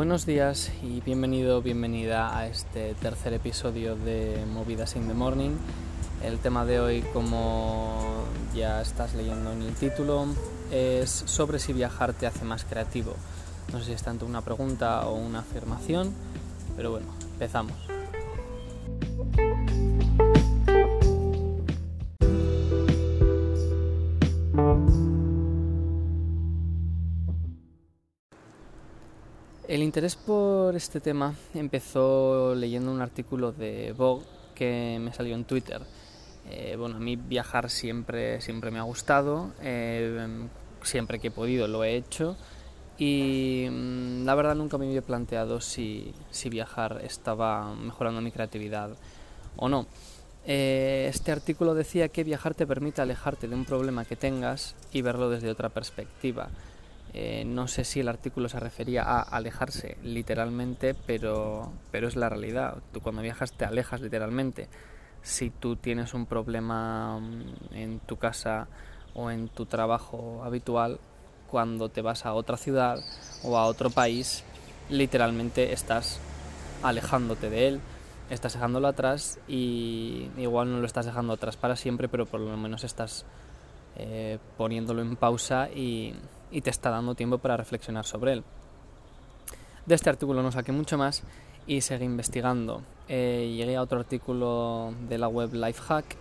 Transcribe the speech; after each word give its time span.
Buenos 0.00 0.24
días 0.24 0.72
y 0.82 1.02
bienvenido, 1.02 1.60
bienvenida 1.60 2.34
a 2.34 2.46
este 2.46 2.94
tercer 2.94 3.34
episodio 3.34 3.96
de 3.96 4.46
Movidas 4.50 4.96
in 4.96 5.06
the 5.06 5.12
Morning. 5.12 5.50
El 6.24 6.38
tema 6.38 6.64
de 6.64 6.80
hoy, 6.80 7.04
como 7.12 8.24
ya 8.54 8.80
estás 8.80 9.12
leyendo 9.14 9.52
en 9.52 9.60
el 9.60 9.74
título, 9.74 10.24
es 10.72 11.10
sobre 11.10 11.58
si 11.58 11.74
viajar 11.74 12.14
te 12.14 12.26
hace 12.26 12.46
más 12.46 12.64
creativo. 12.64 13.14
No 13.74 13.80
sé 13.80 13.84
si 13.84 13.92
es 13.92 14.02
tanto 14.02 14.24
una 14.24 14.40
pregunta 14.40 15.06
o 15.06 15.16
una 15.16 15.40
afirmación, 15.40 16.14
pero 16.78 16.92
bueno, 16.92 17.08
empezamos. 17.34 17.99
Interés 29.90 30.14
por 30.14 30.76
este 30.76 31.00
tema 31.00 31.34
empezó 31.52 32.54
leyendo 32.54 32.92
un 32.92 33.00
artículo 33.00 33.50
de 33.50 33.92
Vogue 33.92 34.24
que 34.54 35.00
me 35.00 35.12
salió 35.12 35.34
en 35.34 35.42
Twitter. 35.42 35.82
Eh, 36.48 36.76
bueno, 36.78 36.98
a 36.98 37.00
mí 37.00 37.16
viajar 37.16 37.68
siempre, 37.70 38.40
siempre 38.40 38.70
me 38.70 38.78
ha 38.78 38.82
gustado, 38.82 39.50
eh, 39.60 40.28
siempre 40.84 41.18
que 41.18 41.26
he 41.26 41.30
podido 41.32 41.66
lo 41.66 41.82
he 41.82 41.96
hecho 41.96 42.36
y 42.98 43.66
mm, 43.68 44.24
la 44.24 44.36
verdad 44.36 44.54
nunca 44.54 44.78
me 44.78 44.86
había 44.86 45.02
planteado 45.02 45.60
si, 45.60 46.14
si 46.30 46.48
viajar 46.50 47.00
estaba 47.02 47.74
mejorando 47.74 48.20
mi 48.20 48.30
creatividad 48.30 48.90
o 49.56 49.68
no. 49.68 49.88
Eh, 50.46 51.08
este 51.10 51.32
artículo 51.32 51.74
decía 51.74 52.10
que 52.10 52.22
viajar 52.22 52.54
te 52.54 52.64
permite 52.64 53.02
alejarte 53.02 53.48
de 53.48 53.56
un 53.56 53.64
problema 53.64 54.04
que 54.04 54.14
tengas 54.14 54.76
y 54.92 55.02
verlo 55.02 55.30
desde 55.30 55.50
otra 55.50 55.68
perspectiva. 55.68 56.48
Eh, 57.12 57.44
no 57.44 57.66
sé 57.66 57.84
si 57.84 58.00
el 58.00 58.08
artículo 58.08 58.48
se 58.48 58.60
refería 58.60 59.02
a 59.02 59.20
alejarse 59.20 59.96
literalmente, 60.02 60.94
pero, 60.94 61.72
pero 61.90 62.06
es 62.08 62.16
la 62.16 62.28
realidad. 62.28 62.76
Tú 62.92 63.00
cuando 63.00 63.22
viajas 63.22 63.52
te 63.52 63.64
alejas 63.64 64.00
literalmente. 64.00 64.68
Si 65.22 65.50
tú 65.50 65.76
tienes 65.76 66.14
un 66.14 66.26
problema 66.26 67.18
mm, 67.18 67.74
en 67.74 68.00
tu 68.00 68.16
casa 68.16 68.68
o 69.14 69.30
en 69.30 69.48
tu 69.48 69.66
trabajo 69.66 70.42
habitual, 70.44 71.00
cuando 71.50 71.88
te 71.88 72.00
vas 72.00 72.26
a 72.26 72.32
otra 72.32 72.56
ciudad 72.56 73.00
o 73.42 73.58
a 73.58 73.66
otro 73.66 73.90
país, 73.90 74.44
literalmente 74.88 75.72
estás 75.72 76.20
alejándote 76.82 77.50
de 77.50 77.68
él, 77.68 77.80
estás 78.30 78.52
dejándolo 78.52 78.86
atrás 78.86 79.40
y 79.48 80.28
igual 80.38 80.70
no 80.70 80.78
lo 80.78 80.86
estás 80.86 81.06
dejando 81.06 81.32
atrás 81.32 81.56
para 81.56 81.74
siempre, 81.74 82.08
pero 82.08 82.24
por 82.24 82.40
lo 82.40 82.56
menos 82.56 82.84
estás 82.84 83.26
eh, 83.96 84.38
poniéndolo 84.56 85.02
en 85.02 85.16
pausa 85.16 85.68
y, 85.70 86.14
y 86.50 86.60
te 86.60 86.70
está 86.70 86.90
dando 86.90 87.14
tiempo 87.14 87.38
para 87.38 87.56
reflexionar 87.56 88.04
sobre 88.04 88.32
él. 88.34 88.44
De 89.86 89.94
este 89.94 90.10
artículo 90.10 90.42
no 90.42 90.52
saqué 90.52 90.72
mucho 90.72 90.98
más 90.98 91.22
y 91.66 91.80
seguí 91.80 92.04
investigando. 92.04 92.82
Eh, 93.08 93.52
llegué 93.56 93.76
a 93.76 93.82
otro 93.82 94.00
artículo 94.00 94.92
de 95.08 95.18
la 95.18 95.28
web 95.28 95.52
Lifehack 95.52 96.16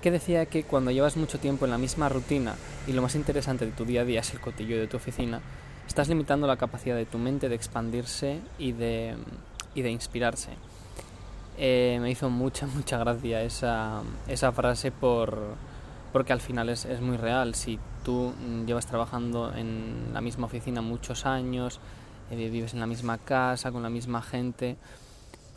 que 0.00 0.10
decía 0.10 0.46
que 0.46 0.64
cuando 0.64 0.90
llevas 0.90 1.16
mucho 1.16 1.38
tiempo 1.38 1.64
en 1.64 1.70
la 1.70 1.78
misma 1.78 2.08
rutina 2.08 2.56
y 2.86 2.92
lo 2.92 3.00
más 3.00 3.14
interesante 3.14 3.64
de 3.64 3.72
tu 3.72 3.84
día 3.84 4.02
a 4.02 4.04
día 4.04 4.20
es 4.20 4.32
el 4.34 4.40
cotillo 4.40 4.78
de 4.78 4.86
tu 4.86 4.98
oficina, 4.98 5.40
estás 5.86 6.08
limitando 6.08 6.46
la 6.46 6.58
capacidad 6.58 6.94
de 6.94 7.06
tu 7.06 7.16
mente 7.16 7.48
de 7.48 7.54
expandirse 7.54 8.40
y 8.58 8.72
de, 8.72 9.14
y 9.74 9.80
de 9.80 9.90
inspirarse. 9.90 10.50
Eh, 11.56 11.98
me 12.02 12.10
hizo 12.10 12.28
mucha, 12.28 12.66
mucha 12.74 12.98
gracia 12.98 13.42
esa, 13.42 14.02
esa 14.28 14.52
frase 14.52 14.90
por, 14.92 15.38
porque 16.14 16.32
al 16.32 16.40
final 16.40 16.68
es, 16.68 16.84
es 16.84 17.00
muy 17.00 17.16
real. 17.16 17.56
Si 17.56 17.76
tú 18.04 18.32
mm, 18.38 18.66
llevas 18.66 18.86
trabajando 18.86 19.52
en 19.52 20.12
la 20.12 20.20
misma 20.20 20.46
oficina 20.46 20.80
muchos 20.80 21.26
años, 21.26 21.80
eh, 22.30 22.36
vives 22.36 22.72
en 22.72 22.78
la 22.78 22.86
misma 22.86 23.18
casa, 23.18 23.72
con 23.72 23.82
la 23.82 23.90
misma 23.90 24.22
gente, 24.22 24.76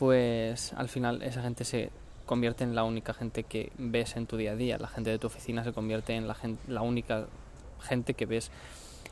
pues 0.00 0.72
al 0.72 0.88
final 0.88 1.22
esa 1.22 1.42
gente 1.42 1.64
se 1.64 1.90
convierte 2.26 2.64
en 2.64 2.74
la 2.74 2.82
única 2.82 3.14
gente 3.14 3.44
que 3.44 3.70
ves 3.78 4.16
en 4.16 4.26
tu 4.26 4.36
día 4.36 4.50
a 4.50 4.56
día. 4.56 4.78
La 4.78 4.88
gente 4.88 5.10
de 5.10 5.20
tu 5.20 5.28
oficina 5.28 5.62
se 5.62 5.72
convierte 5.72 6.16
en 6.16 6.26
la, 6.26 6.36
la 6.66 6.82
única 6.82 7.28
gente 7.80 8.14
que 8.14 8.26
ves 8.26 8.50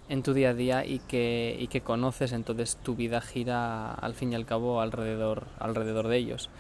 en 0.08 0.24
tu 0.24 0.34
día 0.34 0.50
a 0.50 0.54
día 0.54 0.84
y 0.84 0.98
que, 0.98 1.56
y 1.60 1.68
que 1.68 1.80
conoces, 1.80 2.32
entonces 2.32 2.76
tu 2.82 2.96
vida 2.96 3.20
gira 3.20 3.94
al 3.94 4.14
fin 4.14 4.32
y 4.32 4.34
al 4.34 4.46
cabo 4.46 4.80
alrededor, 4.80 5.46
alrededor 5.60 6.08
de 6.08 6.16
ellos. 6.16 6.50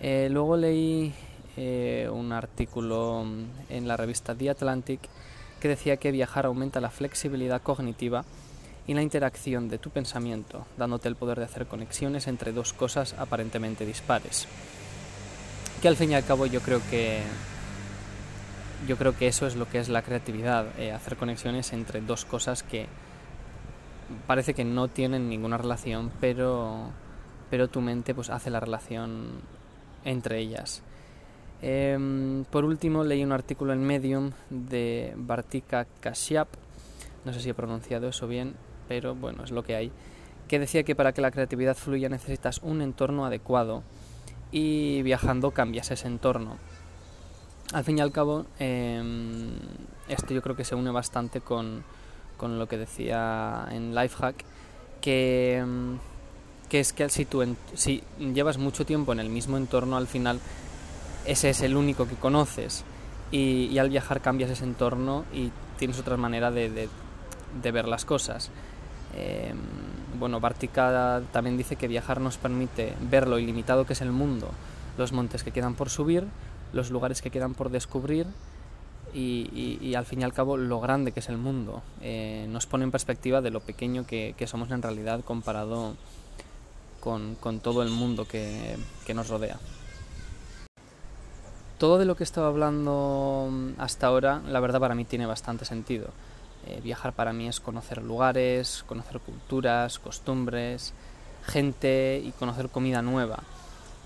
Eh, 0.00 0.28
luego 0.30 0.56
leí 0.56 1.12
eh, 1.60 2.08
un 2.08 2.30
artículo 2.30 3.26
en 3.68 3.88
la 3.88 3.96
revista 3.96 4.32
The 4.32 4.50
Atlantic 4.50 5.00
que 5.58 5.66
decía 5.66 5.96
que 5.96 6.12
viajar 6.12 6.46
aumenta 6.46 6.80
la 6.80 6.88
flexibilidad 6.88 7.60
cognitiva 7.60 8.24
y 8.86 8.94
la 8.94 9.02
interacción 9.02 9.68
de 9.68 9.78
tu 9.78 9.90
pensamiento, 9.90 10.66
dándote 10.76 11.08
el 11.08 11.16
poder 11.16 11.40
de 11.40 11.46
hacer 11.46 11.66
conexiones 11.66 12.28
entre 12.28 12.52
dos 12.52 12.72
cosas 12.72 13.12
aparentemente 13.18 13.84
dispares. 13.84 14.46
Que 15.82 15.88
al 15.88 15.96
fin 15.96 16.12
y 16.12 16.14
al 16.14 16.24
cabo 16.24 16.46
yo 16.46 16.60
creo 16.60 16.80
que 16.90 17.22
yo 18.86 18.96
creo 18.96 19.16
que 19.16 19.26
eso 19.26 19.48
es 19.48 19.56
lo 19.56 19.68
que 19.68 19.80
es 19.80 19.88
la 19.88 20.02
creatividad, 20.02 20.78
eh, 20.78 20.92
hacer 20.92 21.16
conexiones 21.16 21.72
entre 21.72 22.00
dos 22.00 22.24
cosas 22.24 22.62
que 22.62 22.86
parece 24.28 24.54
que 24.54 24.64
no 24.64 24.86
tienen 24.86 25.28
ninguna 25.28 25.58
relación, 25.58 26.12
pero 26.20 26.92
pero 27.50 27.66
tu 27.66 27.80
mente 27.80 28.14
pues 28.14 28.30
hace 28.30 28.48
la 28.48 28.60
relación 28.60 29.40
entre 30.04 30.38
ellas. 30.38 30.84
Em, 31.60 32.44
por 32.44 32.64
último, 32.64 33.02
leí 33.02 33.24
un 33.24 33.32
artículo 33.32 33.72
en 33.72 33.84
Medium 33.84 34.30
de 34.48 35.12
Bartika 35.16 35.86
Kashyap, 36.00 36.48
no 37.24 37.32
sé 37.32 37.40
si 37.40 37.50
he 37.50 37.54
pronunciado 37.54 38.08
eso 38.08 38.28
bien, 38.28 38.54
pero 38.86 39.14
bueno, 39.14 39.42
es 39.42 39.50
lo 39.50 39.64
que 39.64 39.74
hay, 39.74 39.92
que 40.46 40.58
decía 40.58 40.84
que 40.84 40.94
para 40.94 41.12
que 41.12 41.20
la 41.20 41.30
creatividad 41.30 41.76
fluya 41.76 42.08
necesitas 42.08 42.60
un 42.62 42.80
entorno 42.80 43.26
adecuado 43.26 43.82
y 44.52 45.02
viajando 45.02 45.50
cambias 45.50 45.90
ese 45.90 46.06
entorno. 46.06 46.58
Al 47.72 47.84
fin 47.84 47.98
y 47.98 48.00
al 48.00 48.12
cabo, 48.12 48.46
em, 48.58 49.56
esto 50.08 50.32
yo 50.32 50.40
creo 50.40 50.56
que 50.56 50.64
se 50.64 50.74
une 50.74 50.90
bastante 50.90 51.40
con, 51.40 51.84
con 52.36 52.58
lo 52.58 52.66
que 52.66 52.78
decía 52.78 53.68
en 53.70 53.94
Lifehack, 53.94 54.44
que, 55.02 55.58
em, 55.58 55.98
que 56.70 56.80
es 56.80 56.92
que 56.92 57.08
si, 57.10 57.24
tú 57.24 57.44
si 57.74 58.02
llevas 58.18 58.58
mucho 58.58 58.86
tiempo 58.86 59.12
en 59.12 59.20
el 59.20 59.28
mismo 59.28 59.56
entorno, 59.58 59.96
al 59.96 60.06
final 60.06 60.40
ese 61.28 61.50
es 61.50 61.60
el 61.60 61.76
único 61.76 62.08
que 62.08 62.14
conoces 62.14 62.84
y, 63.30 63.76
al 63.76 63.90
viajar 63.90 64.22
cambias 64.22 64.50
ese 64.50 64.64
entorno 64.64 65.26
y 65.32 65.52
tienes 65.78 65.98
otra 66.00 66.16
manera 66.16 66.50
de, 66.50 66.88
ver 67.62 67.86
las 67.86 68.06
cosas. 68.06 68.50
Eh, 69.14 69.52
bueno, 70.18 70.40
Bartica 70.40 71.20
también 71.30 71.58
dice 71.58 71.76
que 71.76 71.86
viajar 71.86 72.22
nos 72.22 72.38
permite 72.38 72.94
ver 73.10 73.28
lo 73.28 73.38
ilimitado 73.38 73.84
que 73.84 73.92
es 73.92 74.00
el 74.00 74.10
mundo, 74.10 74.48
los 74.96 75.12
montes 75.12 75.44
que 75.44 75.50
quedan 75.50 75.74
por 75.74 75.90
subir, 75.90 76.24
los 76.72 76.90
lugares 76.90 77.20
que 77.20 77.30
quedan 77.30 77.52
por 77.52 77.68
descubrir 77.68 78.26
y, 79.12 79.94
al 79.94 80.06
fin 80.06 80.22
y 80.22 80.24
al 80.24 80.32
cabo 80.32 80.56
lo 80.56 80.80
grande 80.80 81.12
que 81.12 81.20
es 81.20 81.28
el 81.28 81.36
mundo. 81.36 81.82
Eh, 82.00 82.46
nos 82.48 82.66
pone 82.66 82.84
en 82.84 82.90
perspectiva 82.90 83.42
de 83.42 83.50
lo 83.50 83.60
pequeño 83.60 84.06
que, 84.06 84.34
somos 84.46 84.70
en 84.70 84.80
realidad 84.80 85.22
comparado 85.26 85.94
con, 87.00 87.36
todo 87.60 87.82
el 87.82 87.90
mundo 87.90 88.26
que 88.26 88.78
nos 89.14 89.28
rodea. 89.28 89.58
Todo 91.78 91.98
de 91.98 92.06
lo 92.06 92.16
que 92.16 92.24
estaba 92.24 92.48
hablando 92.48 93.48
mm, 93.50 93.80
hasta 93.80 94.08
ahora, 94.08 94.42
la 94.48 94.58
verdad 94.58 94.80
para 94.80 94.96
mí 94.96 95.04
tiene 95.04 95.26
bastante 95.26 95.64
sentido. 95.64 96.08
Eh, 96.66 96.80
viajar 96.82 97.12
para 97.12 97.32
mí 97.32 97.46
es 97.46 97.60
conocer 97.60 98.02
lugares, 98.02 98.84
conocer 98.88 99.20
culturas, 99.20 100.00
costumbres, 100.00 100.92
gente 101.46 102.20
y 102.24 102.32
conocer 102.32 102.68
comida 102.68 103.00
nueva. 103.00 103.44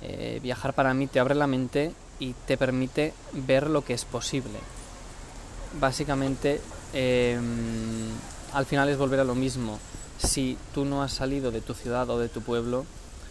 Eh, 0.02 0.38
viajar 0.42 0.74
para 0.74 0.92
mí 0.92 1.06
te 1.06 1.18
abre 1.18 1.34
la 1.34 1.46
mente 1.46 1.94
y 2.18 2.34
te 2.46 2.58
permite 2.58 3.14
ver 3.32 3.70
lo 3.70 3.82
que 3.82 3.94
es 3.94 4.04
posible. 4.04 4.58
Básicamente, 5.80 6.60
em, 6.92 8.10
al 8.52 8.66
final 8.66 8.90
es 8.90 8.98
volver 8.98 9.20
a 9.20 9.24
lo 9.24 9.34
mismo. 9.34 9.78
Si 10.18 10.58
tú 10.74 10.84
no 10.84 11.02
has 11.02 11.12
salido 11.12 11.50
de 11.50 11.62
tu 11.62 11.72
ciudad 11.72 12.10
o 12.10 12.18
de 12.18 12.28
tu 12.28 12.42
pueblo, 12.42 12.84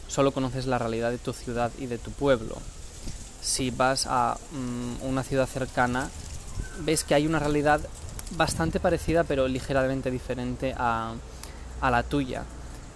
solo 0.08 0.32
conoces 0.32 0.66
la 0.66 0.80
realidad 0.80 1.12
de 1.12 1.20
tu 1.20 1.32
ciudad 1.32 1.72
y 1.78 1.86
de 1.86 2.00
tu 2.00 2.10
pueblo 2.10 2.58
si 3.42 3.72
vas 3.72 4.06
a 4.08 4.38
mm, 4.52 5.04
una 5.06 5.24
ciudad 5.24 5.48
cercana, 5.48 6.10
ves 6.86 7.04
que 7.04 7.16
hay 7.16 7.26
una 7.26 7.40
realidad 7.40 7.82
bastante 8.38 8.80
parecida 8.80 9.24
pero 9.24 9.48
ligeramente 9.48 10.12
diferente 10.12 10.74
a, 10.78 11.14
la 11.82 12.04
tuya. 12.04 12.44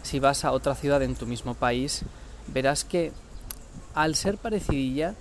Si 0.04 0.20
vas 0.20 0.46
a 0.46 0.52
otra 0.52 0.76
ciudad 0.76 1.02
en 1.02 1.16
tu 1.16 1.26
mismo 1.26 1.56
país, 1.56 2.04
verás 2.48 2.84
que 2.84 3.12
al 3.96 4.16
ser 4.16 4.38
parecidilla, 4.38 5.16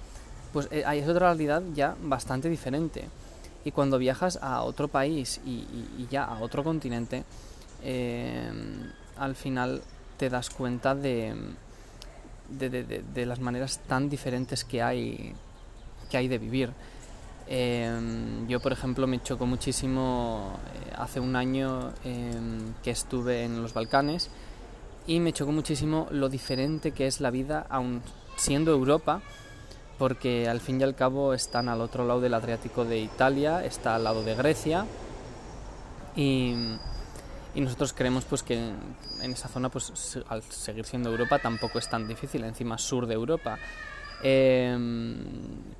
pues 0.52 0.68
eh, 0.70 0.84
hay 0.86 1.00
otra 1.00 1.28
realidad 1.30 1.62
ya 1.74 1.96
bastante 2.02 2.50
diferente. 2.50 3.08
Y 3.64 3.70
cuando 3.70 3.96
viajas 3.96 4.38
a 4.42 4.62
otro 4.62 4.88
país 4.88 5.40
y, 5.46 5.66
ya 6.10 6.24
a 6.24 6.40
otro 6.40 6.62
continente, 6.62 7.24
eh, 7.82 8.52
al 9.16 9.34
final 9.34 9.82
te 10.18 10.28
das 10.28 10.50
cuenta 10.50 10.94
de, 10.94 11.34
de, 12.48 13.26
las 13.26 13.40
maneras 13.40 13.80
tan 13.86 14.08
diferentes 14.08 14.64
que 14.64 14.82
hay, 14.82 15.34
que 16.10 16.16
hay 16.16 16.28
de 16.28 16.38
vivir. 16.38 16.72
Em, 17.46 18.46
yo, 18.48 18.60
por 18.60 18.72
ejemplo, 18.72 19.06
me 19.06 19.22
chocó 19.22 19.46
muchísimo 19.46 20.58
eh, 20.74 20.92
hace 20.96 21.20
un 21.20 21.36
año 21.36 21.92
em, 22.04 22.72
que 22.82 22.90
estuve 22.90 23.44
en 23.44 23.60
los 23.60 23.74
Balcanes 23.74 24.30
y 25.06 25.20
me 25.20 25.32
chocó 25.32 25.52
muchísimo 25.52 26.06
lo 26.10 26.30
diferente 26.30 26.92
que 26.92 27.06
es 27.06 27.20
la 27.20 27.30
vida, 27.30 27.66
aun 27.68 28.00
siendo 28.36 28.72
Europa, 28.72 29.20
porque 29.98 30.48
al 30.48 30.60
fin 30.60 30.80
y 30.80 30.84
al 30.84 30.94
cabo 30.94 31.34
están 31.34 31.68
al 31.68 31.80
otro 31.82 32.06
lado 32.06 32.20
del 32.20 32.34
Adriático 32.34 32.84
de 32.84 32.98
Italia, 32.98 33.64
está 33.64 33.94
al 33.94 34.04
lado 34.04 34.22
de 34.24 34.34
Grecia 34.34 34.86
y, 36.16 36.54
nosotros 37.60 37.92
creemos 37.92 38.24
pues 38.24 38.42
que 38.42 38.54
en 38.56 39.32
esa 39.32 39.48
zona 39.48 39.68
pues 39.68 40.18
al 40.28 40.42
seguir 40.42 40.84
siendo 40.84 41.10
Europa 41.10 41.38
tampoco 41.38 41.78
es 41.78 41.88
tan 41.88 42.08
difícil, 42.08 42.44
encima 42.44 42.78
sur 42.78 43.06
de 43.06 43.14
Europa. 43.14 43.58
Em, 44.22 45.16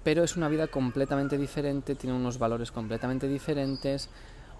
pero 0.02 0.22
es 0.22 0.36
una 0.36 0.48
vida 0.48 0.66
completamente 0.66 1.38
diferente, 1.38 1.94
tiene 1.94 2.14
unos 2.14 2.38
valores 2.38 2.70
completamente 2.70 3.26
diferentes, 3.26 4.08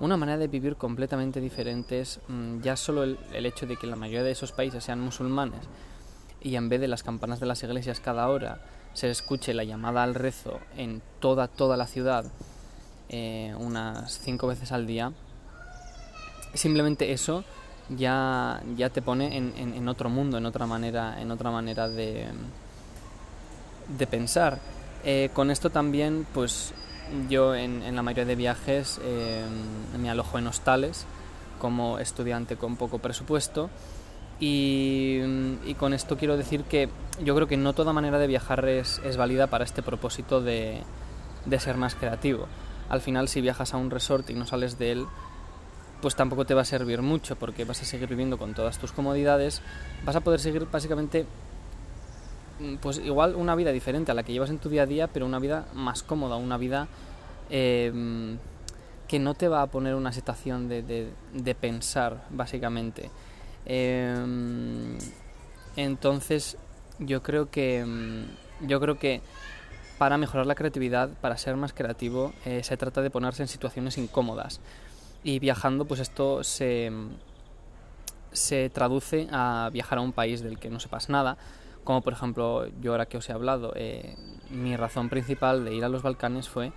una 0.01 0.17
manera 0.17 0.39
de 0.39 0.49
vivir 0.49 0.77
completamente 0.77 1.41
diferentes. 1.41 2.21
Mm, 2.29 2.61
ya 2.61 2.77
solo 2.77 3.05
el, 3.05 3.19
el 3.33 3.47
hecho 3.47 3.67
de 3.67 3.77
que 3.77 3.87
la 3.87 3.97
mayoría 3.97 4.23
de 4.23 4.33
esos 4.33 4.53
países 4.53 4.83
sean 4.83 5.01
musulmanes 5.01 5.61
y 6.41 6.57
en 6.57 6.69
vez 6.69 6.81
de 6.81 6.89
las 6.89 7.03
campanas 7.03 7.41
de 7.41 7.47
las 7.47 7.63
iglesias 7.63 8.01
cada 8.01 8.29
hora 8.29 8.61
se 8.93 9.11
escuche 9.11 9.55
la 9.55 9.65
llamada 9.65 10.03
al 10.03 10.15
rezo 10.15 10.61
en 10.77 11.03
toda, 11.21 11.49
toda 11.49 11.77
la 11.77 11.87
ciudad 11.87 12.27
eh, 13.09 13.55
unas 13.59 14.19
cinco 14.19 14.47
veces 14.47 14.73
al 14.73 14.87
día, 14.87 15.13
simplemente 16.55 17.13
eso 17.13 17.45
ya, 17.89 18.63
ya 18.77 18.91
te 18.91 19.03
pone 19.03 19.37
en, 19.37 19.53
en, 19.57 19.89
otro 19.89 20.09
mundo, 20.09 20.39
en 20.39 20.47
otra 20.47 20.67
manera, 20.67 21.21
en 21.21 21.31
otra 21.31 21.51
manera 21.51 21.89
de, 21.89 22.27
de 23.89 24.07
pensar. 24.07 24.61
Eh, 25.05 25.31
con 25.33 25.51
esto 25.51 25.71
también, 25.71 26.27
pues 26.33 26.73
yo 27.29 27.55
en, 27.55 27.95
la 27.95 28.03
mayoría 28.03 28.25
de 28.25 28.37
viajes 28.37 29.01
eh, 29.05 29.45
me 29.99 30.09
alojo 30.09 30.39
en 30.39 30.47
hostales 30.47 31.05
como 31.61 31.99
estudiante 31.99 32.57
con 32.57 32.77
poco 32.77 32.99
presupuesto 32.99 33.69
y, 34.41 35.21
con 35.79 35.93
esto 35.95 36.17
quiero 36.17 36.37
decir 36.37 36.65
que 36.65 36.89
yo 37.23 37.35
creo 37.35 37.47
que 37.47 37.57
no 37.57 37.73
toda 37.73 37.93
manera 37.93 38.19
de 38.19 38.27
viajar 38.27 38.67
es, 38.69 39.01
es 39.05 39.17
válida 39.17 39.47
para 39.47 39.65
este 39.65 39.83
propósito 39.83 40.41
de, 40.41 40.83
de, 41.45 41.61
ser 41.61 41.77
más 41.77 41.95
creativo. 41.95 42.47
Al 42.89 43.01
final, 43.01 43.29
si 43.29 43.41
viajas 43.41 43.75
a 43.75 43.77
un 43.77 43.91
resort 43.91 44.29
y 44.31 44.35
no 44.35 44.47
sales 44.47 44.79
de 44.79 44.93
él, 44.93 45.07
pues 46.05 46.17
tampoco 46.17 46.45
te 46.45 46.53
va 46.53 46.61
a 46.61 46.67
servir 46.67 47.01
mucho 47.01 47.35
porque 47.35 47.65
vas 47.65 47.81
a 47.81 47.87
seguir 47.87 48.11
viviendo 48.11 48.37
con 48.37 48.53
todas 48.53 48.77
tus 48.77 48.93
comodidades, 48.93 49.63
vas 50.05 50.15
a 50.15 50.21
poder 50.21 50.39
seguir 50.39 50.67
básicamente 50.71 51.25
mm, 52.61 52.75
pues 52.75 52.99
igual 52.99 53.35
una 53.35 53.55
vida 53.55 53.73
diferente 53.73 54.13
a 54.13 54.15
la 54.15 54.23
que 54.23 54.35
llevas 54.35 54.51
en 54.51 54.59
tu 54.59 54.69
día 54.69 54.83
a 54.83 54.87
día, 54.87 55.07
pero 55.07 55.25
una 55.25 55.39
vida 55.39 55.65
más 55.73 56.03
cómoda, 56.03 56.37
una 56.37 56.59
vida 56.59 56.89
em, 57.49 58.37
que 59.09 59.19
no 59.19 59.33
te 59.33 59.49
va 59.49 59.63
a 59.63 59.67
poner 59.69 59.95
una 59.95 60.13
situación 60.13 60.69
de, 60.69 60.83
de, 60.83 61.55
pensar, 61.55 62.27
básicamente. 62.29 63.11
Em, 63.65 64.99
entonces, 65.75 66.59
yo 66.99 67.23
creo 67.23 67.51
que 67.51 67.79
em, 67.79 68.27
yo 68.61 68.79
creo 68.79 68.99
que 68.99 69.23
para 69.97 70.19
mejorar 70.19 70.45
la 70.45 70.55
creatividad, 70.55 71.09
para 71.23 71.39
ser 71.39 71.57
más 71.57 71.73
creativo, 71.73 72.35
eh, 72.45 72.63
se 72.63 72.77
trata 72.77 73.01
de 73.01 73.09
ponerse 73.09 73.41
en 73.41 73.49
situaciones 73.49 73.97
incómodas. 73.97 74.61
Y 75.25 75.41
viajando, 75.41 75.87
pues 75.87 76.01
esto 76.01 76.45
se, 76.45 76.93
se 78.31 78.71
traduce 78.71 79.27
a 79.33 79.71
viajar 79.73 79.99
a 79.99 80.03
un 80.03 80.13
país 80.13 80.43
del 80.43 80.59
que 80.59 80.71
no 80.71 80.79
sepas 80.79 81.09
nada, 81.09 81.37
como 81.83 82.03
por 82.03 82.13
ejemplo 82.13 82.67
yo 82.81 82.93
ahora 82.93 83.07
que 83.07 83.17
os 83.17 83.29
he 83.29 83.33
hablado, 83.33 83.73
eh, 83.77 84.17
mi 84.51 84.77
razón 84.77 85.09
principal 85.09 85.65
de 85.65 85.75
ir 85.75 85.85
a 85.85 85.89
los 85.89 86.03
Balcanes 86.03 86.49
fue 86.49 86.73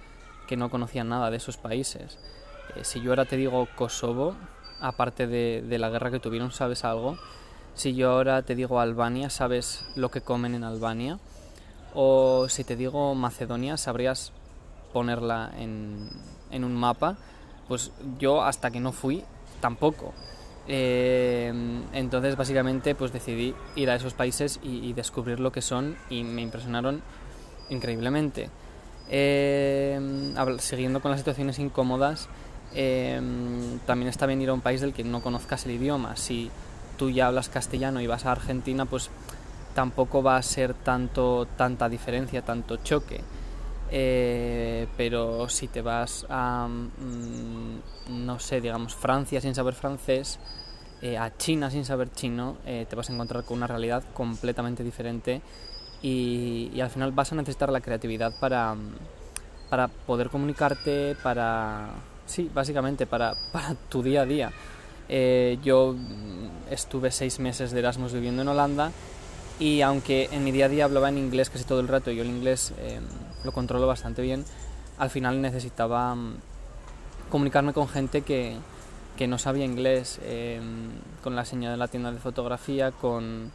que 0.47 0.57
no 0.57 0.69
conocía 0.69 1.03
nada 1.03 1.29
de 1.29 1.37
esos 1.37 1.57
países. 1.57 2.17
Eh, 2.75 2.83
si 2.83 3.01
yo 3.01 3.11
ahora 3.11 3.25
te 3.25 3.37
digo 3.37 3.67
Kosovo, 3.75 4.35
aparte 4.79 5.27
de, 5.27 5.77
la 5.77 5.89
guerra 5.89 6.11
que 6.11 6.19
tuvieron, 6.19 6.51
¿sabes 6.51 6.83
algo? 6.83 7.17
Si 7.73 7.95
yo 7.95 8.11
ahora 8.11 8.41
te 8.43 8.55
digo 8.55 8.79
Albania, 8.79 9.29
¿sabes 9.29 9.85
lo 9.95 10.09
que 10.09 10.21
comen 10.21 10.55
en 10.55 10.63
Albania? 10.63 11.19
O 11.93 12.47
si 12.49 12.63
te 12.63 12.75
digo 12.75 13.13
Macedonia, 13.15 13.77
¿sabrías 13.77 14.31
ponerla 14.93 15.51
en, 15.57 16.09
en 16.51 16.63
un 16.63 16.75
mapa? 16.75 17.17
Pues 17.67 17.91
yo 18.19 18.43
hasta 18.43 18.71
que 18.71 18.79
no 18.79 18.91
fui, 18.91 19.23
tampoco. 19.59 20.13
Eh, 20.67 21.53
entonces 21.93 22.35
básicamente 22.35 22.93
pues 22.93 23.13
decidí 23.13 23.55
ir 23.77 23.89
a 23.89 23.95
esos 23.95 24.13
países 24.13 24.59
y, 24.61 24.91
descubrir 24.93 25.39
lo 25.39 25.53
que 25.53 25.61
son 25.61 25.95
y 26.09 26.23
me 26.23 26.41
impresionaron 26.41 27.01
increíblemente. 27.69 28.49
Eh, 29.09 30.33
siguiendo 30.59 31.01
con 31.01 31.11
las 31.11 31.21
situaciones 31.21 31.59
incómodas, 31.59 32.27
Em, 32.73 33.79
también 33.85 34.09
está 34.09 34.25
bien 34.25 34.41
ir 34.41 34.49
a 34.49 34.53
un 34.53 34.61
país 34.61 34.81
del 34.81 34.93
que 34.93 35.03
no 35.03 35.21
conozcas 35.21 35.65
el 35.65 35.71
idioma. 35.71 36.15
Si 36.15 36.51
tú 36.97 37.09
ya 37.09 37.27
hablas 37.27 37.49
castellano 37.49 38.01
y 38.01 38.07
vas 38.07 38.25
a 38.25 38.31
Argentina, 38.31 38.85
pues 38.85 39.09
tampoco 39.73 40.23
va 40.23 40.37
a 40.37 40.43
ser 40.43 40.73
tanto 40.73 41.47
tanta 41.57 41.89
diferencia, 41.89 42.41
tanto 42.41 42.77
choque. 42.77 43.21
Eh, 43.89 44.87
pero 44.97 45.47
si 45.49 45.67
te 45.67 45.81
vas 45.81 46.25
a, 46.29 46.67
mm, 46.67 48.25
no 48.25 48.39
sé, 48.39 48.61
digamos, 48.61 48.95
Francia 48.95 49.39
sin 49.41 49.55
saber 49.55 49.73
francés, 49.73 50.39
eh, 51.01 51.17
a 51.17 51.35
China 51.37 51.71
sin 51.71 51.85
saber 51.85 52.11
chino, 52.11 52.57
eh, 52.65 52.85
te 52.89 52.95
vas 52.95 53.09
a 53.09 53.13
encontrar 53.13 53.43
con 53.43 53.57
una 53.57 53.67
realidad 53.67 54.03
completamente 54.13 54.83
diferente 54.83 55.41
y, 56.01 56.71
y, 56.73 56.81
al 56.81 56.89
final 56.89 57.11
vas 57.11 57.31
a 57.31 57.35
necesitar 57.35 57.71
la 57.71 57.81
creatividad 57.81 58.39
para, 58.39 58.75
para 59.69 59.87
poder 59.87 60.29
comunicarte, 60.29 61.15
para 61.23 61.91
Sí, 62.27 62.51
básicamente 62.53 63.07
para, 63.07 63.35
para 63.51 63.73
tu 63.89 64.03
día 64.03 64.21
a 64.21 64.25
día. 64.25 64.51
Eh, 65.09 65.57
yo 65.63 65.95
mm, 65.97 66.71
estuve 66.71 67.11
seis 67.11 67.39
meses 67.39 67.71
de 67.71 67.79
Erasmus 67.79 68.13
viviendo 68.13 68.41
en 68.41 68.49
Holanda 68.49 68.91
y 69.57 69.81
aunque 69.81 70.29
en 70.31 70.43
mi 70.43 70.51
día 70.51 70.65
a 70.65 70.69
día 70.69 70.83
hablaba 70.83 71.09
en 71.09 71.17
inglés 71.17 71.49
casi 71.49 71.63
todo 71.63 71.79
el 71.79 71.87
rato 71.87 72.11
yo 72.11 72.21
el 72.21 72.29
inglés 72.29 72.73
eh, 72.77 72.99
lo 73.43 73.51
controlo 73.51 73.87
bastante 73.87 74.21
bien, 74.21 74.45
al 74.97 75.09
final 75.09 75.41
necesitaba 75.41 76.15
mm, 76.15 76.35
comunicarme 77.29 77.73
con 77.73 77.87
gente 77.87 78.21
que, 78.21 78.57
que 79.17 79.27
no 79.27 79.37
sabía 79.37 79.65
inglés, 79.65 80.19
eh, 80.23 80.61
con 81.23 81.35
la 81.35 81.45
señora 81.45 81.71
de 81.71 81.77
la 81.77 81.87
tienda 81.87 82.11
de 82.11 82.19
fotografía, 82.19 82.91
con 82.91 83.51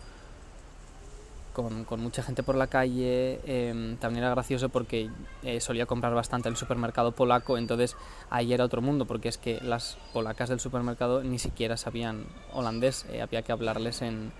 con, 1.53 1.85
con, 1.85 2.01
mucha 2.01 2.23
gente 2.23 2.43
por 2.43 2.55
la 2.55 2.67
calle. 2.67 3.41
Em, 3.45 3.97
también 3.97 4.25
era 4.25 4.35
gracioso 4.35 4.69
porque 4.69 5.11
eh, 5.43 5.61
solía 5.61 5.87
comprar 5.87 6.15
bastante 6.15 6.49
en 6.49 6.55
el 6.55 6.57
supermercado 6.57 7.13
polaco, 7.13 7.59
entonces 7.59 7.97
ahí 8.31 8.53
era 8.53 8.65
otro 8.65 8.83
mundo, 8.83 9.05
porque 9.07 9.29
es 9.29 9.39
que 9.39 9.61
las 9.61 9.99
polacas 10.13 10.49
del 10.49 10.61
supermercado 10.61 11.23
ni 11.23 11.39
siquiera 11.39 11.77
sabían 11.77 12.25
holandés, 12.53 13.07
eh, 13.11 13.23
había 13.23 13.43
que 13.43 13.53
hablarles 13.53 14.03
en, 14.03 14.33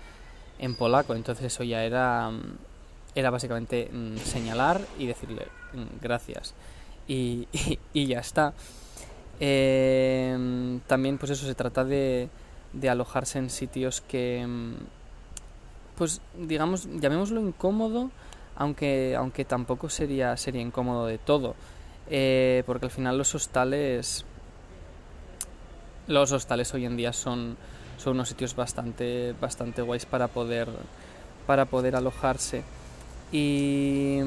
en, 0.59 0.75
polaco, 0.75 1.15
entonces 1.15 1.45
eso 1.45 1.63
ya 1.63 1.83
era, 1.83 2.31
era 3.15 3.29
básicamente 3.29 3.89
mm, 3.91 4.17
señalar 4.17 4.81
y 4.97 5.07
decirle 5.07 5.47
mm, 5.73 6.01
gracias. 6.01 6.53
Y, 7.05 7.49
y, 7.91 8.07
ya 8.07 8.19
está. 8.19 8.53
Em, 9.37 10.79
también 10.87 11.17
pues 11.17 11.31
eso 11.31 11.45
se 11.45 11.53
trata 11.53 11.83
de, 11.83 12.29
de 12.71 12.89
alojarse 12.89 13.39
en 13.39 13.49
sitios 13.49 13.99
que 13.99 14.47
mm, 14.47 14.75
pues 15.97 16.21
digamos, 16.37 16.87
llamémoslo 16.99 17.41
incómodo, 17.41 18.09
aunque, 18.55 19.15
aunque 19.15 19.45
tampoco 19.45 19.89
sería, 19.89 20.35
sería 20.37 20.61
incómodo 20.61 21.05
de 21.05 21.17
todo, 21.17 21.55
eh, 22.09 22.63
porque 22.65 22.85
al 22.85 22.91
final 22.91 23.17
los 23.17 23.33
hostales, 23.35 24.25
los 26.07 26.31
hostales 26.31 26.73
hoy 26.73 26.85
en 26.85 26.97
día 26.97 27.13
son, 27.13 27.57
son 27.97 28.13
unos 28.13 28.29
sitios 28.29 28.55
bastante, 28.55 29.33
bastante 29.39 29.81
guays 29.81 30.05
para 30.05 30.27
poder, 30.27 30.67
para 31.47 31.65
poder 31.65 31.95
alojarse. 31.95 32.63
Y 33.33 34.19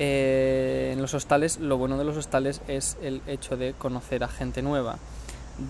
eh, 0.00 0.90
en 0.92 1.00
los 1.00 1.14
hostales, 1.14 1.58
lo 1.58 1.78
bueno 1.78 1.96
de 1.96 2.04
los 2.04 2.16
hostales 2.16 2.60
es 2.68 2.98
el 3.00 3.22
hecho 3.26 3.56
de 3.56 3.72
conocer 3.72 4.24
a 4.24 4.28
gente 4.28 4.60
nueva, 4.60 4.98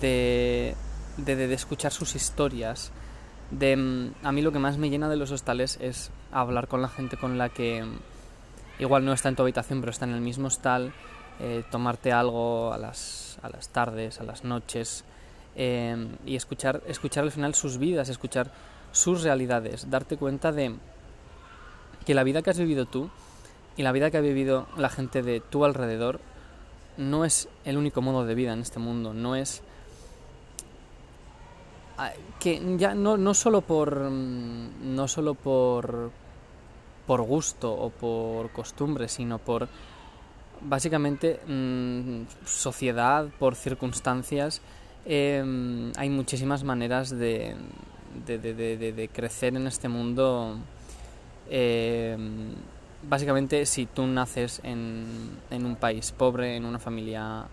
de, 0.00 0.74
de, 1.18 1.52
escuchar 1.52 1.92
sus 1.92 2.16
historias, 2.16 2.90
de 3.50 3.76
mm, 3.76 4.14
a 4.22 4.32
mí 4.32 4.42
lo 4.42 4.50
que 4.50 4.58
más 4.58 4.78
me 4.78 4.90
llena 4.90 5.08
de 5.08 5.16
los 5.16 5.30
hostales 5.30 5.78
es 5.80 6.10
hablar 6.32 6.68
con 6.68 6.82
la 6.82 6.88
gente 6.88 7.16
con 7.16 7.38
la 7.38 7.50
que 7.50 7.84
mm, 7.84 8.82
igual 8.82 9.04
no 9.04 9.12
está 9.12 9.28
en 9.28 9.36
tu 9.36 9.42
habitación 9.42 9.80
pero 9.80 9.90
está 9.90 10.04
en 10.04 10.12
el 10.12 10.20
mismo 10.20 10.48
hostal 10.48 10.92
eh, 11.40 11.64
tomarte 11.70 12.12
algo 12.12 12.72
a 12.72 12.78
las, 12.78 13.38
a 13.42 13.48
las 13.48 13.68
tardes 13.70 14.20
a 14.20 14.24
las 14.24 14.44
noches 14.44 15.04
em, 15.56 16.10
y 16.26 16.36
escuchar 16.36 16.82
escuchar 16.86 17.24
al 17.24 17.32
final 17.32 17.54
sus 17.54 17.78
vidas 17.78 18.08
escuchar 18.08 18.50
sus 18.92 19.22
realidades 19.22 19.90
darte 19.90 20.16
cuenta 20.16 20.52
de 20.52 20.74
que 22.08 22.14
la 22.14 22.24
vida 22.24 22.40
que 22.40 22.48
has 22.48 22.58
vivido 22.58 22.86
tú 22.86 23.10
y 23.76 23.82
la 23.82 23.92
vida 23.92 24.10
que 24.10 24.16
ha 24.16 24.22
vivido 24.22 24.66
la 24.78 24.88
gente 24.88 25.22
de 25.22 25.40
tu 25.40 25.66
alrededor 25.66 26.20
no 26.96 27.26
es 27.26 27.50
el 27.66 27.76
único 27.76 28.00
modo 28.00 28.24
de 28.24 28.34
vida 28.34 28.54
en 28.54 28.60
este 28.60 28.78
mundo 28.78 29.12
no 29.12 29.36
es 29.36 29.62
que 32.40 32.62
ya 32.78 32.94
no, 32.94 33.18
no 33.18 33.34
solo 33.34 33.60
por 33.60 34.08
mm, 34.08 34.96
no 34.96 35.06
solo 35.06 35.34
por 35.34 36.10
por 37.06 37.20
gusto 37.20 37.70
o 37.74 37.90
por 37.90 38.52
costumbre 38.52 39.06
sino 39.08 39.36
por 39.36 39.68
básicamente 40.62 41.40
mm, 41.46 42.22
sociedad 42.46 43.28
por 43.38 43.54
circunstancias 43.54 44.62
em, 45.04 45.92
hay 45.98 46.08
muchísimas 46.08 46.64
maneras 46.64 47.10
de, 47.10 47.54
de, 48.26 49.10
crecer 49.12 49.56
en 49.56 49.66
este 49.66 49.88
mundo, 49.88 50.56
eh, 51.48 52.16
básicamente 53.08 53.66
si 53.66 53.86
tú 53.86 54.06
naces 54.06 54.60
en, 54.64 55.06
en, 55.50 55.64
un 55.64 55.76
país 55.76 56.12
pobre, 56.12 56.56
en 56.56 56.64
una 56.64 56.78
familia... 56.78 57.46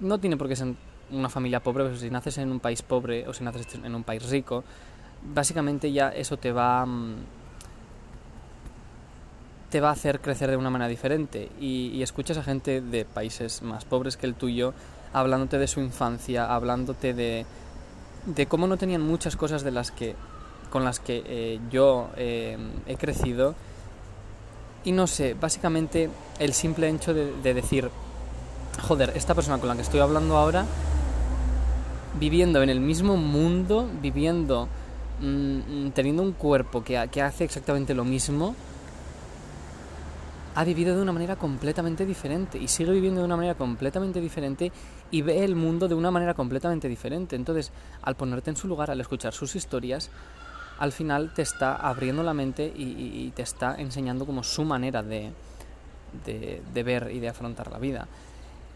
No 0.00 0.18
tiene 0.18 0.36
por 0.36 0.48
qué 0.48 0.56
ser 0.56 0.74
una 1.10 1.28
familia 1.28 1.60
pobre, 1.60 1.84
pero 1.84 1.96
si 1.96 2.10
naces 2.10 2.38
en 2.38 2.50
un 2.50 2.60
país 2.60 2.82
pobre 2.82 3.28
o 3.28 3.32
si 3.32 3.44
naces 3.44 3.66
en 3.74 3.94
un 3.94 4.02
país 4.02 4.28
rico, 4.28 4.64
básicamente 5.34 5.92
ya 5.92 6.08
eso 6.08 6.36
te 6.36 6.52
va... 6.52 6.84
Mm, 6.86 7.16
te 9.70 9.80
va 9.80 9.88
a 9.88 9.92
hacer 9.92 10.20
crecer 10.20 10.50
de 10.50 10.58
una 10.58 10.68
manera 10.68 10.88
diferente. 10.88 11.48
Y, 11.58 11.88
y 11.94 12.02
escuchas 12.02 12.36
a 12.36 12.42
gente 12.42 12.82
de 12.82 13.06
países 13.06 13.62
más 13.62 13.86
pobres 13.86 14.18
que 14.18 14.26
el 14.26 14.34
tuyo 14.34 14.74
hablándote 15.12 15.58
de 15.58 15.66
su 15.66 15.80
infancia, 15.80 16.52
hablándote 16.54 17.14
de, 17.14 17.46
de 18.26 18.46
cómo 18.46 18.66
no 18.66 18.76
tenían 18.76 19.02
muchas 19.02 19.36
cosas 19.36 19.62
de 19.62 19.70
las 19.70 19.90
que 19.90 20.14
con 20.72 20.84
las 20.84 21.00
que 21.00 21.22
eh, 21.26 21.60
yo 21.70 22.08
eh, 22.16 22.56
he 22.86 22.96
crecido 22.96 23.54
y 24.84 24.92
no 24.92 25.06
sé, 25.06 25.34
básicamente 25.34 26.08
el 26.38 26.54
simple 26.54 26.88
hecho 26.88 27.12
de, 27.14 27.54
decir, 27.54 27.90
joder, 28.88 29.12
esta 29.14 29.34
persona 29.34 29.58
con 29.58 29.68
la 29.68 29.76
que 29.76 29.82
estoy 29.82 30.00
hablando 30.00 30.36
ahora, 30.36 30.64
viviendo 32.18 32.62
en 32.62 32.70
el 32.70 32.80
mismo 32.80 33.16
mundo, 33.16 33.88
viviendo, 34.00 34.66
mm, 35.20 35.90
teniendo 35.90 36.22
un 36.22 36.32
cuerpo 36.32 36.82
que, 36.82 37.08
que 37.12 37.22
hace 37.22 37.44
exactamente 37.44 37.94
lo 37.94 38.04
mismo, 38.04 38.56
ha 40.54 40.64
vivido 40.64 40.96
de 40.96 41.02
una 41.02 41.12
manera 41.12 41.36
completamente 41.36 42.04
diferente 42.04 42.58
y 42.58 42.66
sigue 42.66 42.92
viviendo 42.92 43.20
de 43.20 43.26
una 43.26 43.36
manera 43.36 43.54
completamente 43.54 44.20
diferente 44.20 44.72
y 45.10 45.22
ve 45.22 45.44
el 45.44 45.54
mundo 45.54 45.86
de 45.86 45.94
una 45.94 46.10
manera 46.10 46.34
completamente 46.34 46.88
diferente. 46.88 47.36
Entonces, 47.36 47.70
al 48.02 48.16
ponerte 48.16 48.50
en 48.50 48.56
su 48.56 48.66
lugar, 48.66 48.90
al 48.90 49.00
escuchar 49.00 49.32
sus 49.32 49.54
historias, 49.54 50.10
al 50.78 50.92
final 50.92 51.32
te 51.34 51.42
está 51.42 51.74
abriendo 51.74 52.22
la 52.22 52.34
mente 52.34 52.72
y, 52.74 53.30
te 53.34 53.42
está 53.42 53.76
enseñando 53.76 54.26
como 54.26 54.42
su 54.42 54.64
manera 54.64 55.02
de, 55.02 55.30
de, 56.24 56.82
ver 56.82 57.10
y 57.12 57.20
de 57.20 57.28
afrontar 57.28 57.70
la 57.70 57.78
vida. 57.78 58.08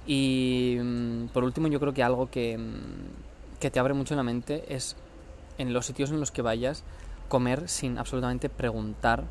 Y 0.07 0.79
mm, 0.81 1.26
por 1.29 1.45
último, 1.45 1.69
yo 1.69 1.81
creo 1.81 1.93
que 1.93 2.03
algo 2.03 2.31
que, 2.31 2.57
mm, 2.57 3.59
que 3.61 3.71
te 3.71 3.79
abre 3.81 3.95
mucho 3.95 4.15
la 4.15 4.23
mente 4.23 4.65
es 4.69 4.97
en 5.59 5.73
los 5.73 5.87
sitios 5.87 6.11
en 6.11 6.21
los 6.21 6.31
que 6.31 6.43
vayas 6.43 6.85
comer 7.29 7.69
sin 7.69 7.99
absolutamente 7.99 8.49
preguntar 8.49 9.25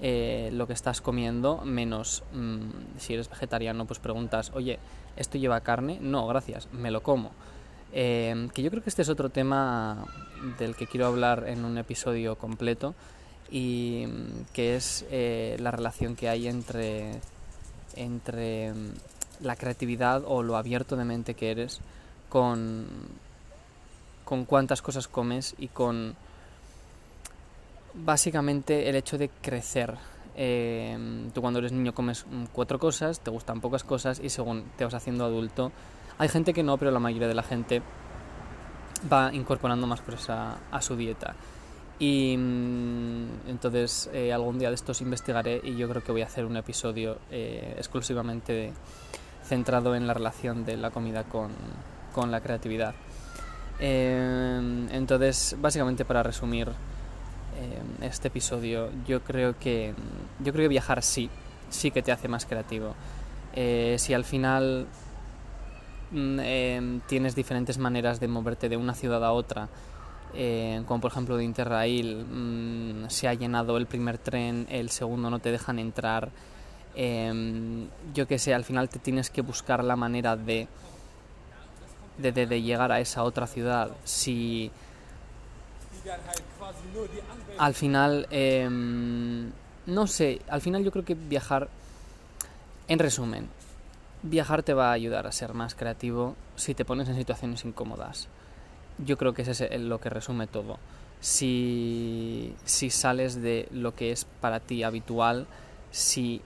eh, 0.00 0.50
lo 0.52 0.66
que 0.66 0.74
estás 0.74 1.00
comiendo, 1.00 1.62
menos 1.64 2.22
mm, 2.32 2.98
si 2.98 3.14
eres 3.14 3.28
vegetariano, 3.28 3.84
pues 3.84 3.98
preguntas, 3.98 4.52
oye, 4.54 4.78
¿esto 5.16 5.38
lleva 5.38 5.60
carne? 5.60 5.98
No, 6.00 6.26
gracias, 6.28 6.68
me 6.72 6.90
lo 6.90 7.02
como. 7.02 7.32
Eh, 7.92 8.48
que 8.54 8.62
yo 8.62 8.70
creo 8.70 8.82
que 8.82 8.90
este 8.90 9.02
es 9.02 9.08
otro 9.08 9.30
tema 9.30 10.04
del 10.58 10.76
que 10.76 10.86
quiero 10.86 11.06
hablar 11.06 11.44
en 11.48 11.64
un 11.64 11.78
episodio 11.78 12.36
completo 12.36 12.94
y 13.50 14.04
mm, 14.06 14.52
que 14.52 14.76
es 14.76 15.06
eh, 15.10 15.56
la 15.60 15.70
relación 15.70 16.16
que 16.16 16.28
hay 16.28 16.48
entre, 16.48 17.20
entre 17.96 18.72
mm, 18.72 18.92
la 19.40 19.56
creatividad 19.56 20.22
o 20.26 20.42
lo 20.42 20.56
abierto 20.56 20.96
de 20.96 21.04
mente 21.04 21.34
que 21.34 21.50
eres 21.50 21.80
con, 22.28 22.86
con 24.24 24.44
cuántas 24.44 24.82
cosas 24.82 25.08
comes 25.08 25.54
y 25.58 25.68
con 25.68 26.14
básicamente 27.94 28.88
el 28.88 28.96
hecho 28.96 29.18
de 29.18 29.30
crecer. 29.42 29.96
Em, 30.36 31.30
tú 31.30 31.40
cuando 31.40 31.58
eres 31.58 31.72
niño 31.72 31.94
comes 31.94 32.24
cuatro 32.52 32.78
cosas, 32.78 33.20
te 33.20 33.30
gustan 33.30 33.60
pocas 33.60 33.82
cosas 33.82 34.20
y 34.22 34.28
según 34.28 34.64
te 34.76 34.84
vas 34.84 34.94
haciendo 34.94 35.24
adulto, 35.24 35.72
hay 36.18 36.28
gente 36.28 36.52
que 36.52 36.62
no, 36.62 36.76
pero 36.76 36.90
la 36.90 36.98
mayoría 36.98 37.28
de 37.28 37.34
la 37.34 37.42
gente 37.42 37.82
va 39.10 39.32
incorporando 39.32 39.86
más 39.86 40.00
cosas 40.00 40.56
a, 40.70 40.82
su 40.82 40.96
dieta. 40.96 41.34
Y 41.98 42.36
mm, 42.36 43.48
entonces 43.48 44.10
eh, 44.12 44.32
algún 44.32 44.58
día 44.58 44.68
de 44.68 44.74
estos 44.74 45.00
investigaré 45.00 45.60
y 45.62 45.76
yo 45.76 45.88
creo 45.88 46.02
que 46.02 46.12
voy 46.12 46.22
a 46.22 46.26
hacer 46.26 46.44
un 46.44 46.56
episodio 46.56 47.18
eh, 47.30 47.74
exclusivamente 47.76 48.72
centrado 49.44 49.94
en 49.96 50.06
la 50.06 50.14
relación 50.14 50.64
de 50.64 50.76
la 50.76 50.90
comida 50.90 51.24
con, 51.24 51.50
con 52.14 52.30
la 52.30 52.40
creatividad. 52.40 52.94
Em, 53.80 54.88
entonces, 54.90 55.56
básicamente 55.60 56.04
para 56.04 56.22
resumir, 56.22 56.68
eh, 56.68 58.06
este 58.06 58.28
episodio, 58.28 58.90
yo 59.06 59.22
creo 59.22 59.58
que 59.58 59.94
yo 60.40 60.52
creo 60.52 60.64
que 60.64 60.68
viajar 60.68 61.02
sí, 61.02 61.28
sí 61.70 61.90
que 61.90 62.02
te 62.02 62.12
hace 62.12 62.28
más 62.28 62.46
creativo. 62.46 62.94
Eh, 63.54 63.96
si 63.98 64.14
al 64.14 64.24
final 64.24 64.86
mm, 66.10 66.40
em, 66.40 67.00
tienes 67.00 67.34
diferentes 67.34 67.78
maneras 67.78 68.20
de 68.20 68.28
moverte 68.28 68.68
de 68.68 68.76
una 68.76 68.94
ciudad 68.94 69.24
a 69.24 69.32
otra, 69.32 69.68
eh, 70.34 70.82
como 70.86 71.00
por 71.00 71.10
ejemplo 71.10 71.36
de 71.36 71.44
Interrail, 71.44 72.24
mm, 72.24 73.08
se 73.10 73.28
ha 73.28 73.34
llenado 73.34 73.76
el 73.76 73.86
primer 73.86 74.18
tren, 74.18 74.66
el 74.70 74.90
segundo 74.90 75.30
no 75.30 75.38
te 75.38 75.50
dejan 75.50 75.78
entrar, 75.78 76.30
em, 76.94 77.86
yo 78.14 78.26
que 78.26 78.38
sé, 78.38 78.54
al 78.54 78.64
final 78.64 78.88
te 78.88 78.98
tienes 78.98 79.30
que 79.30 79.42
buscar 79.42 79.82
la 79.84 79.96
manera 79.96 80.36
de, 80.36 80.68
de, 82.18 82.32
de 82.32 82.62
llegar 82.62 82.92
a 82.92 83.00
esa 83.00 83.22
otra 83.22 83.46
ciudad. 83.46 83.90
Si 84.04 84.70
al 87.58 87.74
final, 87.74 88.26
em, 88.30 89.50
no 89.86 90.06
sé, 90.06 90.40
al 90.48 90.60
final 90.60 90.84
yo 90.84 90.90
creo 90.90 91.04
que 91.04 91.14
viajar, 91.14 91.68
en 92.86 92.98
resumen, 92.98 93.48
viajar 94.22 94.62
te 94.62 94.74
va 94.74 94.90
a 94.90 94.92
ayudar 94.92 95.26
a 95.26 95.32
ser 95.32 95.54
más 95.54 95.74
creativo 95.74 96.36
si 96.56 96.74
te 96.74 96.84
pones 96.84 97.08
en 97.08 97.16
situaciones 97.16 97.64
incómodas. 97.64 98.28
Yo 98.98 99.16
creo 99.16 99.34
que 99.34 99.42
ese 99.42 99.74
es 99.74 99.80
lo 99.80 100.00
que 100.00 100.10
resume 100.10 100.46
todo. 100.46 100.78
Si, 101.20 102.54
si 102.64 102.90
sales 102.90 103.40
de 103.40 103.68
lo 103.72 103.94
que 103.94 104.12
es 104.12 104.24
para 104.24 104.60
ti 104.60 104.82
habitual, 104.82 105.46
si 105.90 106.42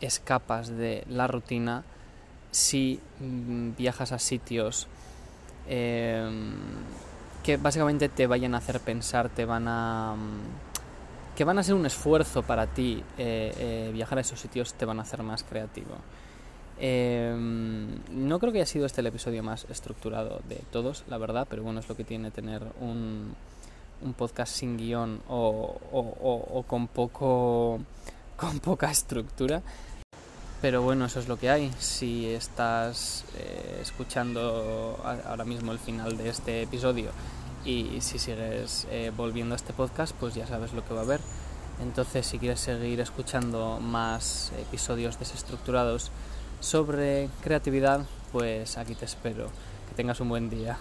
escapas 0.00 0.68
de 0.68 1.04
la 1.08 1.26
rutina, 1.26 1.84
si 2.50 3.00
mm, 3.20 3.76
viajas 3.76 4.12
a 4.12 4.18
sitios 4.18 4.88
eh, 5.68 6.28
que 7.42 7.56
básicamente 7.56 8.08
te 8.08 8.26
vayan 8.26 8.54
a 8.54 8.58
hacer 8.58 8.80
pensar, 8.80 9.28
te 9.28 9.44
van 9.44 9.66
a... 9.68 10.14
Mm, 10.16 10.70
que 11.36 11.44
van 11.44 11.58
a 11.58 11.62
ser 11.62 11.74
un 11.74 11.86
esfuerzo 11.86 12.42
para 12.42 12.66
ti 12.66 13.02
eh, 13.16 13.54
eh, 13.56 13.90
viajar 13.94 14.18
a 14.18 14.20
esos 14.20 14.38
sitios, 14.38 14.74
te 14.74 14.84
van 14.84 14.98
a 14.98 15.02
hacer 15.02 15.22
más 15.22 15.42
creativo. 15.42 15.94
Em, 16.78 17.88
no 18.10 18.38
creo 18.38 18.52
que 18.52 18.58
haya 18.58 18.66
sido 18.66 18.86
este 18.86 19.00
el 19.02 19.06
episodio 19.08 19.42
más 19.42 19.66
estructurado 19.68 20.40
de 20.48 20.62
todos, 20.70 21.04
la 21.08 21.18
verdad, 21.18 21.46
pero 21.48 21.62
bueno, 21.62 21.80
es 21.80 21.88
lo 21.88 21.96
que 21.96 22.04
tiene 22.04 22.30
tener 22.30 22.62
un, 22.80 23.34
podcast 24.16 24.54
sin 24.54 24.78
guion 24.78 25.20
o, 25.28 25.78
o, 25.92 26.64
con 26.66 26.88
poco 26.88 27.80
con 28.36 28.60
poca 28.60 28.90
estructura. 28.90 29.62
Pero 30.62 30.82
bueno, 30.82 31.06
eso 31.06 31.20
es 31.20 31.28
lo 31.28 31.38
que 31.38 31.50
hay. 31.50 31.72
Si 31.78 32.26
estás 32.26 33.24
eh, 33.38 33.78
escuchando 33.80 35.00
ahora 35.26 35.44
mismo 35.44 35.72
el 35.72 35.78
final 35.78 36.18
de 36.18 36.28
este 36.28 36.62
episodio 36.62 37.10
y 37.64 38.00
si 38.00 38.18
sigues 38.18 38.86
eh, 38.90 39.10
volviendo 39.16 39.54
a 39.54 39.56
este 39.56 39.72
podcast, 39.72 40.14
pues 40.18 40.34
ya 40.34 40.46
sabes 40.46 40.72
lo 40.72 40.84
que 40.84 40.94
va 40.94 41.00
a 41.00 41.04
haber. 41.04 41.20
Entonces, 41.82 42.26
si 42.26 42.38
quieres 42.38 42.60
seguir 42.60 43.00
escuchando 43.00 43.80
más 43.80 44.52
episodios 44.60 45.18
desestructurados 45.18 46.10
sobre 46.60 47.28
creatividad, 47.42 48.06
pues 48.32 48.78
aquí 48.78 48.94
te 48.94 49.04
espero. 49.04 49.48
Que 49.88 49.94
tengas 49.96 50.20
un 50.20 50.28
buen 50.28 50.48
día. 50.48 50.78